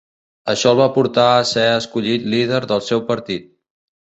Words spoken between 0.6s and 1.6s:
el va portar a